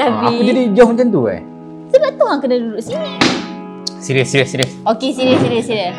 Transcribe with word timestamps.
Tapi 0.00 0.16
Ah, 0.16 0.32
aku 0.32 0.40
jadi 0.40 0.62
jauh 0.72 0.88
macam 0.96 1.06
tu 1.12 1.22
eh. 1.28 1.44
sebab 1.92 2.10
tu 2.16 2.24
hang 2.24 2.40
kena 2.40 2.56
duduk 2.56 2.80
sini. 2.80 3.20
Serius, 4.00 4.32
serius, 4.32 4.48
serius. 4.48 4.72
Okey, 4.88 5.12
serius, 5.12 5.44
serius, 5.44 5.66
serius. 5.68 5.96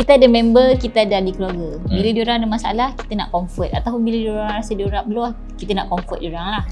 kita 0.00 0.16
ada 0.16 0.26
member, 0.26 0.74
kita 0.80 1.04
ada 1.04 1.20
ahli 1.20 1.36
keluarga. 1.36 1.76
Bila 1.84 2.08
Hmm. 2.08 2.16
diorang 2.16 2.36
ada 2.40 2.48
masalah, 2.48 2.88
kita 2.96 3.12
nak 3.14 3.28
comfort. 3.30 3.70
Ataupun 3.70 4.00
bila 4.00 4.16
diorang 4.16 4.48
rasa 4.56 4.72
diorang 4.72 5.04
kita 5.54 5.72
nak 5.76 5.86
comfort 5.92 6.18
diorang 6.18 6.48
lah. 6.56 6.64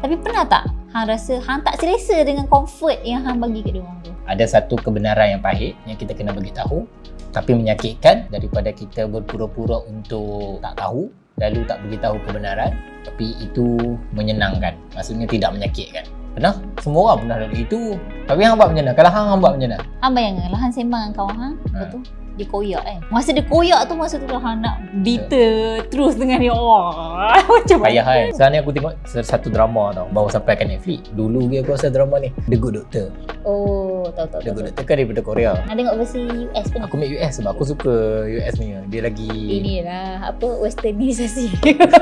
Tapi 0.00 0.16
pernah 0.16 0.48
tak 0.48 0.64
hang 0.90 1.06
rasa 1.06 1.38
hang 1.38 1.62
tak 1.62 1.78
selesa 1.78 2.26
dengan 2.26 2.46
comfort 2.50 2.98
yang 3.06 3.22
hang 3.22 3.38
bagi 3.38 3.62
kat 3.62 3.78
diorang 3.78 3.98
tu? 4.02 4.10
Ada 4.26 4.44
satu 4.58 4.74
kebenaran 4.78 5.38
yang 5.38 5.42
pahit 5.42 5.78
yang 5.86 5.94
kita 5.94 6.14
kena 6.14 6.34
bagi 6.34 6.50
tahu 6.50 6.86
tapi 7.30 7.54
menyakitkan 7.54 8.26
daripada 8.26 8.74
kita 8.74 9.06
berpura-pura 9.06 9.86
untuk 9.86 10.58
tak 10.66 10.74
tahu 10.82 11.06
lalu 11.38 11.62
tak 11.64 11.78
beritahu 11.86 12.18
kebenaran 12.26 12.74
tapi 13.06 13.32
itu 13.38 13.96
menyenangkan. 14.12 14.74
Maksudnya 14.92 15.24
tidak 15.30 15.54
menyakitkan. 15.56 16.04
Pernah? 16.30 16.54
Semua 16.78 17.10
orang 17.10 17.18
pernah 17.26 17.36
lalu 17.42 17.56
itu. 17.66 17.80
Tapi 18.26 18.40
hang 18.46 18.54
buat 18.54 18.70
macam 18.70 18.82
mana? 18.86 18.92
Kalau 18.94 19.10
hang 19.10 19.26
hang 19.30 19.40
buat 19.40 19.52
macam 19.58 19.68
mana? 19.70 19.78
Hang 20.02 20.12
bayangkan 20.14 20.48
lah 20.50 20.60
hang 20.60 20.72
sembang 20.74 21.00
dengan 21.06 21.14
kawan 21.16 21.36
hang, 21.38 21.54
Ha. 21.74 21.78
tu 21.90 21.98
dia 22.40 22.48
koyak 22.48 22.80
kan. 22.80 22.98
Masa 23.08 23.30
dia 23.30 23.44
koyak 23.44 23.84
tu 23.84 23.94
masa 23.94 24.16
tu 24.16 24.26
hang 24.26 24.58
nak 24.58 24.76
bitter 25.00 25.84
terus 25.86 26.16
dengan 26.16 26.38
dia. 26.38 26.50
Wah, 26.50 27.36
macam 27.60 27.78
payah 27.78 28.00
kan 28.00 28.26
sekarang 28.32 28.52
ni 28.52 28.58
aku 28.58 28.70
tengok 28.72 28.92
satu 29.04 29.48
drama 29.48 29.92
tau 29.92 30.06
baru 30.08 30.28
sampai 30.28 30.56
kat 30.56 30.66
Netflix 30.66 31.12
dulu 31.12 31.46
dia 31.46 31.60
aku 31.60 31.72
rasa 31.72 31.88
drama 31.88 32.16
ni 32.16 32.32
The 32.46 32.56
Good 32.56 32.74
Doctor 32.76 33.06
Oh, 33.42 34.04
tahu 34.10 34.26
tahu. 34.26 34.40
The 34.40 34.44
tahu, 34.44 34.52
Good 34.52 34.54
tahu. 34.54 34.66
Doctor 34.66 34.84
kan 34.84 34.94
daripada 34.94 35.20
Korea 35.20 35.50
Hang 35.62 35.76
tengok 35.76 35.94
versi 35.96 36.20
US 36.46 36.66
pun. 36.68 36.80
aku 36.80 36.94
make 36.96 37.12
US 37.14 37.32
sebab 37.36 37.50
aku 37.52 37.64
suka 37.66 37.94
US 38.26 38.54
punya 38.54 38.78
dia 38.86 39.00
lagi 39.00 39.28
Inilah 39.30 40.06
apa 40.28 40.46
westernisasi. 40.58 41.46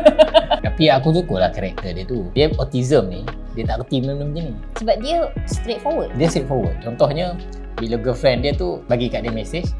tapi 0.67 0.85
aku 0.89 1.09
suka 1.13 1.35
lah 1.39 1.51
karakter 1.51 1.91
dia 1.93 2.05
tu 2.05 2.27
dia 2.33 2.51
autism 2.53 3.07
ni 3.09 3.23
dia 3.55 3.65
tak 3.65 3.83
kerti 3.83 4.01
benda-benda 4.01 4.31
macam 4.31 4.45
ni 4.49 4.55
Sebab 4.77 4.97
dia 5.01 5.17
straightforward. 5.45 6.11
dia 6.15 6.27
straightforward 6.27 6.77
contohnya 6.81 7.27
bila 7.75 7.95
girlfriend 7.97 8.43
dia 8.43 8.53
tu 8.53 8.83
bagi 8.85 9.07
kat 9.07 9.23
dia 9.23 9.31
message 9.31 9.71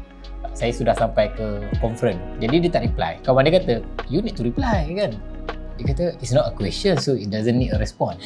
saya 0.59 0.75
sudah 0.75 0.91
sampai 0.91 1.31
ke 1.31 1.63
conference. 1.79 2.19
Jadi 2.43 2.67
dia 2.67 2.71
tak 2.75 2.83
reply. 2.91 3.15
Kawan 3.23 3.47
dia 3.47 3.55
kata 3.55 3.73
you 4.11 4.19
need 4.19 4.35
to 4.35 4.43
reply 4.43 4.83
kan? 4.91 5.15
Dia 5.79 5.85
kata 5.87 6.05
it's 6.19 6.35
not 6.35 6.51
a 6.51 6.53
question 6.53 6.99
so 6.99 7.15
it 7.15 7.31
doesn't 7.31 7.55
need 7.55 7.71
a 7.71 7.79
response. 7.79 8.19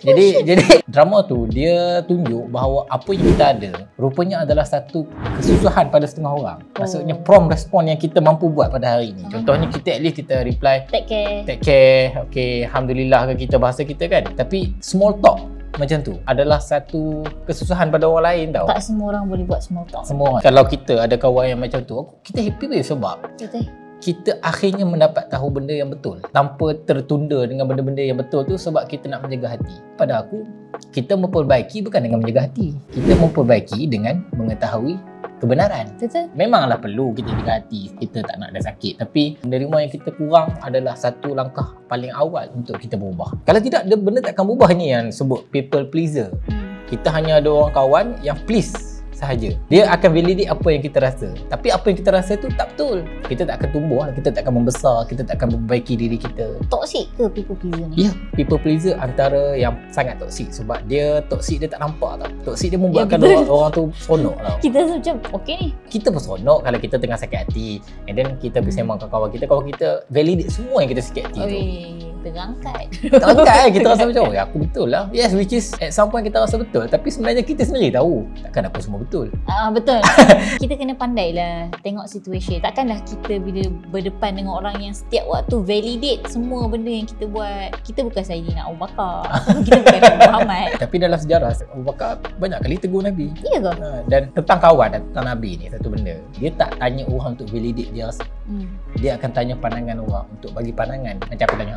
Jadi 0.00 0.36
jadi 0.48 0.80
drama 0.88 1.24
tu 1.24 1.44
dia 1.48 2.00
tunjuk 2.04 2.48
bahawa 2.48 2.84
apa 2.88 3.08
yang 3.12 3.24
kita 3.32 3.44
ada 3.52 3.72
rupanya 3.96 4.48
adalah 4.48 4.64
satu 4.64 5.04
kesusahan 5.36 5.92
pada 5.92 6.08
setengah 6.08 6.32
orang. 6.32 6.58
Maksudnya 6.76 7.16
Oh. 7.16 7.24
prompt 7.24 7.52
respon 7.52 7.88
yang 7.88 8.00
kita 8.00 8.20
mampu 8.20 8.48
buat 8.48 8.72
pada 8.72 8.96
hari 8.96 9.12
ni 9.12 9.24
contohnya 9.28 9.68
kita 9.68 9.96
at 9.96 10.00
least 10.00 10.16
kita 10.16 10.40
reply 10.40 10.84
Take 10.88 11.08
care. 11.08 11.44
take 11.44 11.60
care 11.64 12.04
okay 12.24 12.64
alhamdulillah 12.64 13.32
ke 13.32 13.44
kita 13.44 13.56
bahasa 13.60 13.84
kita 13.84 14.08
kan? 14.08 14.24
Tapi 14.32 14.76
small 14.80 15.16
talk 15.20 15.40
macam 15.76 15.98
tu 16.00 16.16
adalah 16.24 16.56
satu 16.56 17.20
kesusahan 17.44 17.92
pada 17.92 18.08
orang 18.08 18.24
lain 18.24 18.46
tau. 18.56 18.66
Tak 18.66 18.80
semua 18.80 19.12
orang 19.12 19.28
boleh 19.28 19.44
buat 19.44 19.60
small 19.60 19.84
talk. 19.86 20.04
semua 20.08 20.36
orang. 20.36 20.42
Kalau 20.42 20.64
kita 20.64 20.94
ada 21.04 21.14
kawan 21.14 21.52
yang 21.52 21.60
macam 21.60 21.84
tu 21.84 21.94
aku- 21.96 22.16
kita 22.24 22.40
happy 22.42 22.64
weh 22.66 22.80
sebab 22.80 23.16
Betul. 23.36 23.64
kita 23.96 24.30
akhirnya 24.40 24.84
mendapat 24.84 25.28
tahu 25.28 25.48
benda 25.48 25.72
yang 25.72 25.88
betul. 25.88 26.20
Tanpa 26.28 26.72
tertunda 26.84 27.44
dengan 27.44 27.64
benda-benda 27.64 28.00
yang 28.00 28.16
betul 28.16 28.44
tu 28.44 28.56
sebab 28.56 28.88
kita 28.88 29.08
nak 29.08 29.24
menjaga 29.24 29.56
hati. 29.56 29.76
Pada 29.96 30.24
aku 30.24 30.44
kita 30.92 31.16
memperbaiki 31.16 31.80
bukan 31.80 32.00
dengan 32.04 32.20
menjaga 32.20 32.48
hati. 32.48 32.76
Kita 32.92 33.12
memperbaiki 33.16 33.88
dengan 33.88 34.24
mengetahui 34.32 34.96
kebenaran. 35.38 35.92
Betul. 35.96 36.32
Memanglah 36.32 36.80
perlu 36.80 37.12
kita 37.12 37.32
jaga 37.42 37.60
hati 37.60 37.92
Kita 37.96 38.24
tak 38.24 38.36
nak 38.40 38.56
ada 38.56 38.60
sakit. 38.64 39.00
Tapi 39.00 39.36
menerima 39.44 39.76
yang 39.84 39.92
kita 39.92 40.10
kurang 40.16 40.48
Adalah 40.64 40.96
satu 40.96 41.36
langkah 41.36 41.76
paling 41.86 42.12
awal 42.12 42.48
Untuk 42.56 42.80
kita 42.80 42.96
berubah. 42.96 43.32
Kalau 43.44 43.60
tidak 43.60 43.84
benda 43.88 44.24
takkan 44.24 44.48
berubah. 44.48 44.72
Ni 44.72 44.92
yang 44.92 45.12
sebut 45.12 45.48
people 45.52 45.84
pleaser. 45.88 46.32
Hmm. 46.48 46.80
Kita 46.88 47.12
hanya 47.12 47.42
ada 47.42 47.48
orang 47.52 47.72
kawan 47.74 48.06
Yang 48.24 48.38
please 48.48 48.95
sahaja 49.16 49.56
Dia 49.72 49.88
akan 49.88 50.10
validate 50.12 50.52
apa 50.52 50.68
yang 50.68 50.82
kita 50.84 50.98
rasa 51.00 51.28
Tapi 51.48 51.72
apa 51.72 51.84
yang 51.88 51.96
kita 51.96 52.10
rasa 52.12 52.32
tu 52.36 52.52
tak 52.52 52.76
betul 52.76 53.08
Kita 53.24 53.48
tak 53.48 53.64
akan 53.64 53.68
tumbuh 53.72 54.04
lah. 54.04 54.12
Kita 54.12 54.28
tak 54.28 54.44
akan 54.44 54.54
membesar 54.60 55.08
Kita 55.08 55.24
tak 55.24 55.40
akan 55.40 55.48
memperbaiki 55.56 55.96
diri 55.96 56.20
kita 56.20 56.60
Toxic 56.68 57.08
ke 57.16 57.24
people 57.32 57.56
pleaser 57.56 57.86
ni? 57.88 57.96
Ya, 58.04 58.10
people 58.36 58.60
pleaser 58.60 58.94
antara 59.00 59.56
yang 59.56 59.72
sangat 59.88 60.20
toksik 60.20 60.52
sebab 60.52 60.84
dia 60.84 61.24
toksik 61.32 61.62
dia 61.62 61.68
tak 61.70 61.80
nampak 61.80 62.20
tau. 62.20 62.52
Toksik 62.52 62.74
dia 62.74 62.80
membuatkan 62.80 63.16
betul. 63.22 63.32
orang, 63.32 63.48
orang 63.48 63.70
tu 63.72 63.82
seronok 63.96 64.36
tau. 64.42 64.56
Kita 64.60 64.76
rasa 64.82 64.92
macam 65.00 65.14
okey 65.40 65.56
ni. 65.56 65.68
kita 65.88 66.06
pun 66.12 66.20
seronok 66.20 66.58
kalau 66.66 66.78
kita 66.82 66.96
tengah 67.00 67.18
sakit 67.18 67.38
hati 67.46 67.68
and 68.10 68.14
then 68.18 68.28
kita 68.42 68.58
bersembang 68.60 68.98
dengan 69.00 69.10
kawan 69.12 69.30
kita 69.32 69.44
kawan 69.48 69.64
kita 69.70 69.88
validate 70.10 70.50
semua 70.52 70.84
yang 70.84 70.90
kita 70.90 71.02
sakit 71.02 71.22
hati 71.30 71.40
tu 71.40 72.15
Terangkat. 72.32 72.84
tak 73.22 73.26
angkat 73.26 73.54
kan 73.54 73.70
kita 73.70 73.86
rasa 73.92 74.02
macam 74.08 74.22
oh 74.26 74.32
ya 74.34 74.42
aku 74.46 74.56
betul 74.62 74.86
lah 74.90 75.06
yes 75.14 75.30
which 75.32 75.54
is 75.54 75.70
at 75.78 75.94
some 75.94 76.10
point 76.10 76.26
kita 76.26 76.42
rasa 76.42 76.58
betul 76.58 76.84
tapi 76.86 77.08
sebenarnya 77.10 77.46
kita 77.46 77.62
sendiri 77.62 77.94
tahu 77.94 78.26
takkan 78.42 78.66
apa 78.66 78.78
semua 78.82 78.98
betul 79.02 79.28
Ah 79.46 79.70
betul. 79.70 79.98
kita 80.62 80.74
kena 80.74 80.94
pandai 80.98 81.30
lah 81.32 81.70
tengok 81.80 82.10
situation. 82.10 82.58
Takkanlah 82.58 82.98
kita 83.06 83.38
bila 83.38 83.62
berdepan 83.90 84.34
dengan 84.36 84.58
orang 84.58 84.76
yang 84.82 84.94
setiap 84.94 85.24
waktu 85.30 85.62
validate 85.62 86.26
semua 86.26 86.66
benda 86.66 86.90
yang 86.90 87.06
kita 87.06 87.30
buat. 87.30 87.78
Kita 87.86 88.02
bukan 88.02 88.22
Sayyidina 88.22 88.66
Abu 88.66 88.78
Bakar. 88.82 89.22
kita 89.66 89.80
bukan 89.80 90.00
Nabi 90.02 90.18
Muhammad. 90.26 90.68
tapi 90.76 90.96
dalam 90.98 91.18
sejarah 91.18 91.50
Abu 91.72 91.84
Bakar 91.86 92.18
banyak 92.36 92.58
kali 92.60 92.76
tegur 92.76 93.00
Nabi 93.00 93.30
Ya 93.42 93.58
ke? 93.62 93.72
Ha, 93.76 93.88
dan 94.10 94.28
tentang 94.34 94.58
kawan 94.58 94.88
dan 94.92 95.00
tentang 95.12 95.26
Nabi 95.30 95.50
ni 95.56 95.66
satu 95.70 95.88
benda 95.88 96.14
dia 96.36 96.50
tak 96.54 96.70
tanya 96.76 97.02
orang 97.08 97.38
untuk 97.38 97.48
validate 97.50 97.90
dia 97.94 98.10
rasa 98.10 98.24
Hmm. 98.46 98.70
Dia 98.96 99.14
akan 99.14 99.30
tanya 99.30 99.54
pandangan 99.54 99.98
orang 100.00 100.26
untuk 100.30 100.50
bagi 100.50 100.70
pandangan 100.70 101.14
macam 101.22 101.44
aku 101.44 101.56
tanya 101.56 101.76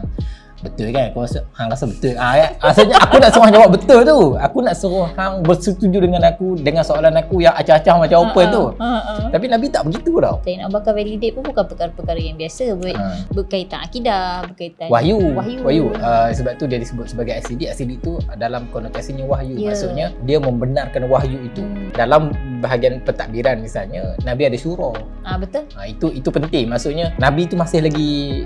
betul 0.60 0.92
kan 0.92 1.08
aku 1.08 1.24
rasa 1.24 1.40
hang 1.54 1.72
rasa 1.72 1.88
betul 1.88 2.14
ah 2.20 2.36
ya, 2.36 2.48
asalnya 2.60 3.00
aku 3.00 3.16
nak 3.16 3.32
suruh 3.32 3.46
hang 3.48 3.56
jawab 3.56 3.70
betul 3.72 4.00
tu 4.04 4.20
aku 4.36 4.58
nak 4.60 4.76
suruh 4.76 5.08
hang 5.10 5.34
bersetuju 5.40 5.98
dengan 5.98 6.20
aku 6.22 6.60
dengan 6.60 6.84
soalan 6.84 7.16
aku 7.16 7.40
yang 7.40 7.56
acah-acah 7.56 7.96
macam 7.98 8.28
open 8.28 8.46
tu 8.50 8.64
Ha, 8.76 8.92
ha. 8.92 9.14
tapi 9.32 9.48
Nabi 9.48 9.72
tak 9.72 9.88
begitu 9.88 10.20
tau 10.20 10.44
Sayyidina 10.44 10.68
Abu 10.68 10.76
Bakar 10.76 10.92
validate 10.94 11.32
pun 11.32 11.44
bukan 11.46 11.64
perkara-perkara 11.64 12.20
yang 12.20 12.36
biasa. 12.36 12.76
Ber- 12.76 12.92
ha. 12.92 13.08
berkaitan 13.32 13.80
akidah, 13.80 14.24
berkaitan 14.46 14.88
Wahyu 14.92 15.16
Wahyu. 15.32 15.60
Wahyu 15.64 15.84
uh, 15.96 16.28
sebab 16.30 16.52
tu 16.56 16.68
dia 16.68 16.76
disebut 16.76 17.08
sebagai 17.08 17.40
asidik 17.40 17.72
asidik 17.72 17.98
tu 18.02 18.20
dalam 18.36 18.68
konotasinya 18.68 19.24
wahyu 19.26 19.56
Ya. 19.56 19.72
maksudnya 19.72 20.12
dia 20.22 20.44
membenarkan 20.44 21.08
wahyu 21.08 21.40
itu 21.42 21.64
Hmm. 21.64 21.92
dalam 21.96 22.36
bahagian 22.60 23.00
pentadbiran 23.02 23.60
misalnya 23.60 24.14
Nabi 24.22 24.46
ada 24.46 24.56
syura 24.56 24.92
Ah 25.24 25.36
betul. 25.36 25.64
Ha, 25.74 25.88
itu 25.88 26.12
itu 26.12 26.30
penting. 26.30 26.68
Maksudnya 26.68 27.16
Nabi 27.16 27.48
tu 27.48 27.56
masih 27.56 27.80
lagi 27.82 28.46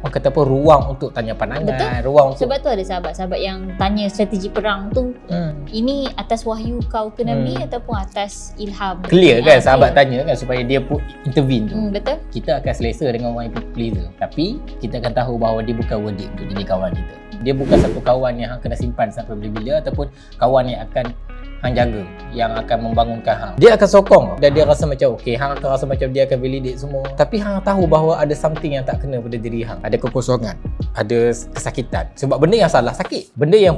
orang 0.00 0.16
kata 0.16 0.32
apa 0.32 0.40
ruang 0.42 0.82
untuk 0.96 1.12
tanya 1.12 1.36
pandangan, 1.36 1.76
Betul. 1.76 2.08
ruang 2.08 2.26
untuk 2.32 2.48
Sebab 2.48 2.56
tu 2.64 2.68
ada 2.72 2.80
sahabat-sahabat 2.80 3.36
yang 3.36 3.58
tanya 3.76 4.08
strategi 4.08 4.48
perang 4.48 4.88
tu 4.88 5.12
hmm. 5.28 5.68
ini 5.68 6.08
atas 6.16 6.48
wahyu 6.48 6.80
kau 6.88 7.12
ke 7.12 7.20
Nabi 7.20 7.52
Hmm. 7.52 7.68
ataupun 7.68 8.00
atas 8.00 8.56
ilham. 8.56 8.96
clear 9.04 9.44
kan 9.44 9.60
Ah, 9.60 9.62
sahabat 9.62 9.92
clear. 9.92 9.98
tanya 10.00 10.18
kan 10.24 10.36
supaya 10.40 10.60
dia 10.64 10.80
pun 10.80 11.04
intervene 11.20 11.68
tu. 11.68 11.76
Hmm, 11.76 11.92
betul. 11.92 12.16
Kita 12.32 12.64
akan 12.64 12.72
selesa 12.72 13.12
dengan 13.12 13.36
orang 13.36 13.52
yang 13.52 13.60
pleaser. 13.76 14.08
Tapi 14.16 14.56
kita 14.80 15.04
akan 15.04 15.12
tahu 15.12 15.32
bahawa 15.36 15.60
dia 15.60 15.76
bukan 15.76 15.96
worth 16.00 16.16
it 16.16 16.32
untuk 16.32 16.46
jadi 16.48 16.64
kawan 16.64 16.90
kita. 16.96 17.14
Dia 17.40 17.52
bukan 17.52 17.76
satu 17.76 18.00
kawan 18.00 18.34
yang 18.36 18.56
kena 18.56 18.76
simpan 18.76 19.08
sampai 19.12 19.36
bila-bila 19.36 19.84
ataupun 19.84 20.08
kawan 20.36 20.64
yang 20.64 20.80
akan 20.88 21.12
hang 21.60 21.76
jaga 21.76 22.02
yang 22.32 22.50
akan 22.56 22.78
membangunkan 22.90 23.34
hang. 23.36 23.54
Dia 23.60 23.76
akan 23.76 23.88
sokong 23.88 24.26
dan 24.40 24.56
dia 24.56 24.64
rasa 24.64 24.88
macam 24.88 25.16
okey 25.20 25.36
hang 25.36 25.52
akan 25.60 25.68
rasa 25.68 25.84
macam 25.84 26.08
dia 26.10 26.24
akan 26.24 26.38
validate 26.40 26.78
semua. 26.80 27.04
Tapi 27.14 27.36
hang 27.36 27.60
tahu 27.60 27.84
bahawa 27.84 28.20
ada 28.20 28.32
something 28.32 28.76
yang 28.80 28.84
tak 28.84 29.04
kena 29.04 29.20
pada 29.20 29.36
diri 29.36 29.60
hang. 29.60 29.78
Ada 29.84 29.96
kekosongan, 30.00 30.56
ada 30.96 31.18
kesakitan. 31.52 32.08
Sebab 32.16 32.40
benda 32.40 32.56
yang 32.66 32.72
salah 32.72 32.96
sakit. 32.96 33.36
Benda 33.36 33.60
yang 33.60 33.76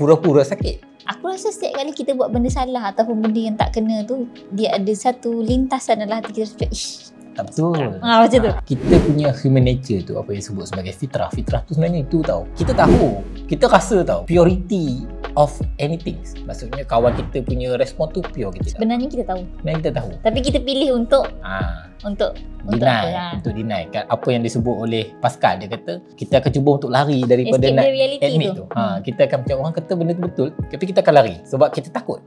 pura-pura 0.00 0.46
sakit. 0.46 0.88
Aku 1.08 1.32
rasa 1.32 1.48
setiap 1.48 1.80
kali 1.80 1.92
kita 1.96 2.12
buat 2.12 2.28
benda 2.28 2.52
salah 2.52 2.92
ataupun 2.92 3.24
benda 3.24 3.40
yang 3.40 3.56
tak 3.56 3.72
kena 3.72 4.04
tu 4.04 4.28
dia 4.52 4.76
ada 4.76 4.92
satu 4.92 5.40
lintasan 5.40 6.04
dalam 6.04 6.20
hati 6.20 6.36
kita 6.36 6.52
macam 6.52 6.68
ish. 6.68 7.16
Tak 7.38 7.54
betul. 7.54 8.02
Ah 8.02 8.26
macam 8.26 8.38
tu. 8.42 8.50
Ha, 8.50 8.60
kita 8.66 8.94
punya 9.06 9.30
human 9.30 9.62
nature 9.62 10.02
tu 10.02 10.18
apa 10.18 10.34
yang 10.34 10.42
disebut 10.42 10.64
sebagai 10.68 10.90
fitrah. 10.90 11.30
Fitrah 11.30 11.62
tu 11.62 11.78
sebenarnya 11.78 12.02
itu 12.02 12.18
tau. 12.26 12.44
Kita 12.58 12.74
tahu, 12.74 13.22
kita 13.46 13.70
rasa 13.70 14.02
tau 14.02 14.26
purity 14.26 15.06
of 15.38 15.54
anything. 15.78 16.18
Maksudnya 16.42 16.82
kawan 16.82 17.14
kita 17.14 17.40
punya 17.40 17.78
respon 17.78 18.10
tu 18.10 18.18
pure 18.20 18.50
kita 18.50 18.66
tahu. 18.68 18.74
Sebenarnya 18.74 19.06
kita 19.06 19.24
tahu. 19.24 19.42
Sebenarnya 19.54 19.78
kita 19.78 19.92
tahu. 19.94 20.10
Tapi 20.18 20.38
kita 20.42 20.58
pilih 20.60 20.88
untuk 20.96 21.30
Ha, 21.40 21.86
untuk 22.02 22.34
untuk 22.60 22.74
deny, 22.76 22.90
apa 22.90 23.08
lah. 23.08 23.30
untuk 23.38 23.52
deny. 23.54 23.82
Kan 23.88 24.02
Apa 24.08 24.28
yang 24.28 24.42
disebut 24.42 24.74
oleh 24.76 25.14
Pascal 25.18 25.56
dia 25.56 25.70
kata 25.70 26.02
kita 26.12 26.42
akan 26.42 26.50
cuba 26.50 26.70
untuk 26.74 26.90
lari 26.90 27.22
daripada 27.22 27.62
Escape 27.62 27.78
nak 27.78 27.86
admit 28.20 28.50
tu. 28.50 28.56
tu. 28.58 28.64
Ha, 28.74 28.82
kita 28.98 29.20
akan 29.24 29.38
macam 29.40 29.56
orang 29.56 29.74
kata 29.74 29.92
benda 29.94 30.12
tu 30.12 30.22
betul, 30.24 30.48
tapi 30.66 30.84
kita 30.84 30.98
akan 31.00 31.14
lari 31.14 31.34
sebab 31.44 31.68
kita 31.70 31.88
takut. 31.88 32.18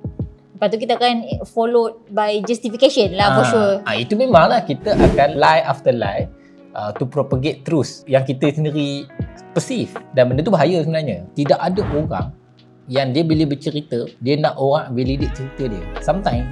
Lepas 0.54 0.68
tu 0.70 0.80
kita 0.80 0.94
akan 0.94 1.16
followed 1.44 1.94
by 2.08 2.38
justification 2.42 3.12
lah 3.14 3.34
for 3.34 3.44
Ah, 3.44 3.50
sure. 3.50 3.74
ah, 3.84 3.96
itu 3.98 4.14
memanglah 4.14 4.62
kita 4.62 4.94
akan 4.94 5.36
lie 5.36 5.62
after 5.62 5.92
lie 5.92 6.30
uh, 6.72 6.94
to 6.94 7.04
propagate 7.04 7.62
truth 7.62 8.06
yang 8.06 8.22
kita 8.22 8.48
sendiri 8.48 9.10
perceive 9.52 9.90
dan 10.14 10.30
benda 10.30 10.42
tu 10.42 10.50
bahaya 10.50 10.80
sebenarnya. 10.80 11.26
Tidak 11.34 11.58
ada 11.58 11.82
orang 11.92 12.30
yang 12.92 13.16
dia 13.16 13.24
bila 13.24 13.48
bercerita 13.48 14.04
dia 14.20 14.36
nak 14.36 14.60
orang 14.60 14.92
validate 14.92 15.32
cerita 15.32 15.72
dia. 15.72 15.84
Sometimes 16.04 16.44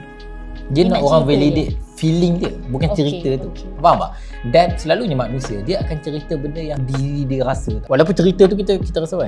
dia, 0.71 0.86
Dia 0.86 0.94
nak 0.94 1.01
nak 1.01 1.07
orang 1.09 1.24
validate 1.25 1.74
feeling 2.00 2.39
dia 2.39 2.53
bukan 2.71 2.88
Okay, 2.95 2.97
cerita 3.03 3.44
tu 3.44 3.50
okay. 3.51 3.68
faham 3.83 4.00
tak 4.00 4.12
dan 4.56 4.68
selalunya 4.80 5.18
manusia 5.19 5.59
dia 5.68 5.83
akan 5.83 6.00
cerita 6.00 6.39
benda 6.39 6.63
yang 6.63 6.80
diri 6.88 7.27
dia 7.27 7.44
rasa 7.44 7.83
walaupun 7.91 8.15
cerita 8.15 8.47
tu 8.47 8.56
kita 8.56 8.80
kita 8.80 9.03
rasa 9.03 9.19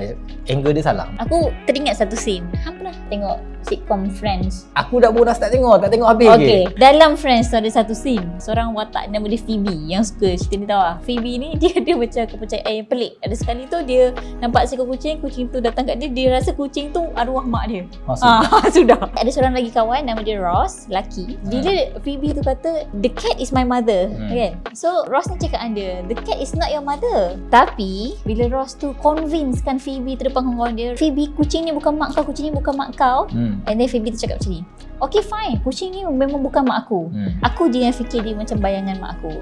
angle 0.48 0.72
dia 0.72 0.80
salah 0.80 1.10
Aku 1.20 1.52
teringat 1.68 2.00
satu 2.00 2.16
scene. 2.16 2.48
Hang 2.64 2.80
pernah 2.80 2.96
tengok 3.12 3.36
sitcom 3.62 4.10
Friends? 4.10 4.66
aku 4.72 4.98
dah 4.98 5.08
bonus 5.08 5.36
tak 5.36 5.50
tengok 5.50 5.78
tak 5.78 5.90
tengok 5.90 6.08
habis 6.08 6.28
Okay. 6.32 6.64
ke 6.64 6.76
Dalam 6.76 7.14
Friends 7.14 7.46
tu 7.46 7.56
ada 7.56 7.68
satu 7.68 7.92
scene. 7.92 8.24
Seorang 8.36 8.72
watak 8.72 9.06
nama 9.06 9.24
dia 9.24 9.38
Phoebe 9.38 9.74
yang 9.84 10.00
suka 10.00 10.32
cerita 10.32 10.54
ni 10.54 10.64
tahu 10.64 10.80
tak? 10.80 10.96
Phoebe 11.02 11.32
ni 11.34 11.48
dia 11.60 11.72
ada 11.74 11.92
macam 11.94 12.22
kepercayaan 12.26 12.72
yang 12.74 12.86
pelik. 12.86 13.12
Ada 13.20 13.34
sekali 13.34 13.62
tu 13.66 13.78
dia 13.80 14.02
nampak 14.38 14.64
seekor 14.64 14.86
kucing, 14.86 15.18
kucing 15.18 15.46
tu 15.46 15.58
datang 15.58 15.84
kat 15.84 15.96
dia, 15.96 16.08
dia 16.08 16.26
rasa 16.30 16.52
kucing 16.52 16.90
tu 16.90 17.04
arwah 17.12 17.42
mak 17.42 17.64
dia. 17.66 17.82
Maksud, 18.02 18.24
Ah, 18.24 18.42
sudah. 18.74 19.00
Ada 19.12 19.28
seorang 19.28 19.52
lagi 19.52 19.68
kawan 19.68 20.02
nama 20.02 20.20
dia 20.20 20.36
Ross, 20.36 20.86
lelaki. 20.86 21.36
Bila 21.42 21.72
Phoebe 22.00 22.32
tu 22.32 22.40
kata 22.40 22.70
the 22.94 23.10
cat 23.10 23.36
is 23.36 23.50
my 23.50 23.62
mother, 23.62 24.08
Hmm. 24.08 24.30
kan? 24.30 24.52
So 24.72 25.04
Ross 25.06 25.28
ni 25.28 25.36
cakap 25.38 25.60
dia, 25.72 26.00
the 26.02 26.16
cat 26.16 26.38
is 26.38 26.52
not 26.52 26.68
your 26.68 26.82
mother. 26.82 27.36
Tapi 27.48 28.16
bila 28.22 28.48
Ross 28.50 28.72
tu 28.72 28.96
convince 28.96 29.60
kan 29.60 29.76
Phoebe 29.76 30.14
tu 30.14 30.24
depan 30.24 30.44
kawan 30.46 30.72
dia, 30.72 30.94
Phoebe 30.94 31.28
kucing 31.32 31.64
ni 31.64 31.72
bukan 31.72 31.92
mak 31.92 32.12
kau, 32.12 32.24
kucing 32.24 32.48
ni 32.48 32.52
bukan 32.52 32.72
mak 32.72 32.94
kau. 32.94 33.28
hmm. 33.28 33.51
And 33.64 33.76
then 33.76 33.86
Phoebe 33.86 34.08
tu 34.08 34.18
cakap 34.18 34.38
macam 34.38 34.50
ni, 34.50 34.60
okay 34.98 35.20
fine, 35.20 35.60
kucing 35.60 35.90
ni 35.90 36.02
memang 36.02 36.40
bukan 36.40 36.62
mak 36.62 36.84
aku. 36.84 37.08
Hmm. 37.08 37.32
Aku 37.42 37.66
je 37.66 37.80
yang 37.80 37.92
fikir 37.92 38.20
dia 38.20 38.32
macam 38.32 38.58
bayangan 38.58 38.96
mak 38.96 39.16
aku. 39.16 39.32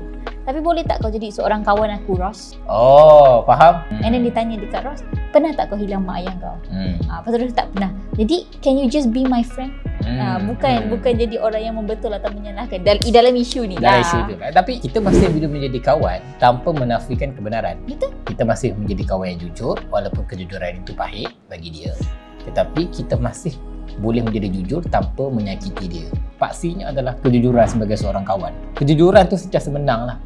Tapi 0.41 0.59
boleh 0.59 0.83
tak 0.83 0.99
kau 0.99 1.09
jadi 1.09 1.31
seorang 1.31 1.61
kawan 1.61 1.95
aku, 1.95 2.17
Ross? 2.17 2.59
oh 2.65 3.45
faham 3.45 3.85
And 4.01 4.11
then 4.11 4.23
dia 4.23 4.33
tanya 4.33 4.57
dekat 4.57 4.83
Ross, 4.83 5.01
pernah 5.31 5.53
tak 5.53 5.69
kau 5.69 5.77
hilang 5.77 6.03
mak 6.03 6.21
ayah 6.21 6.35
kau? 6.39 6.57
hmm. 6.67 7.07
Ah, 7.07 7.21
lepas 7.21 7.31
tu 7.31 7.39
Ross 7.39 7.55
tak 7.55 7.69
pernah. 7.71 7.91
Jadi, 8.13 8.37
can 8.59 8.75
you 8.75 8.87
just 8.87 9.09
be 9.09 9.23
my 9.23 9.41
friend? 9.41 9.71
Hmm. 10.01 10.17
Ah, 10.17 10.39
bukan 10.41 10.75
Hmm. 10.81 10.91
bukan 10.91 11.13
jadi 11.15 11.37
orang 11.39 11.63
yang 11.63 11.77
membetul 11.77 12.11
atau 12.11 12.33
menyalahkan 12.33 12.81
dalam, 12.81 13.05
dalam 13.05 13.35
isu 13.37 13.61
ni 13.65 13.77
Dari 13.77 14.01
lah. 14.01 14.03
situ. 14.03 14.33
Tapi 14.35 14.73
kita 14.81 14.99
masih 14.99 15.29
bila 15.29 15.47
menjadi 15.47 15.79
kawan 15.85 16.19
tanpa 16.37 16.69
menafikan 16.73 17.31
kebenaran. 17.31 17.77
Betul. 17.85 18.11
Kita 18.25 18.43
masih 18.43 18.73
menjadi 18.75 19.05
kawan 19.07 19.27
yang 19.29 19.41
jujur 19.41 19.77
walaupun 19.87 20.25
kejujuran 20.25 20.81
itu 20.81 20.97
pahit 20.97 21.31
bagi 21.47 21.69
dia. 21.71 21.93
Tetapi 22.41 22.89
kita 22.89 23.21
masih 23.21 23.53
boleh 24.01 24.25
menjadi 24.25 24.49
jujur 24.49 24.81
tanpa 24.89 25.29
menyakiti 25.29 25.85
dia. 25.87 26.09
Paksinya 26.41 26.89
adalah 26.89 27.15
kejujuran 27.21 27.69
sebagai 27.69 28.01
seorang 28.01 28.25
kawan. 28.25 28.53
Kejujuran 28.81 29.29
tu 29.29 29.37
sentiasa 29.37 29.69
menang 29.69 30.09
lah. 30.09 30.17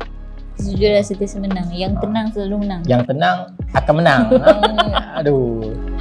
Sejujurnya 0.55 1.03
setiap 1.03 1.35
menang. 1.43 1.67
Yang 1.75 1.99
Ah. 1.99 2.01
tenang 2.07 2.27
selalu 2.31 2.57
menang. 2.63 2.81
Yang 2.87 3.03
tenang 3.11 3.39
akan 3.75 3.95
menang. 3.99 4.23
Aduh. 5.19 5.94